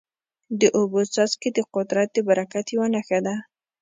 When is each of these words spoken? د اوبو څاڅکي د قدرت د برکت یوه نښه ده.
د 0.59 0.61
اوبو 0.77 1.01
څاڅکي 1.13 1.49
د 1.53 1.59
قدرت 1.75 2.07
د 2.13 2.17
برکت 2.27 2.65
یوه 2.75 2.87
نښه 2.95 3.19
ده. 3.25 3.35